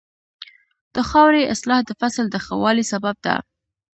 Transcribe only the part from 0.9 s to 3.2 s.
د خاورې اصلاح د فصل د ښه والي سبب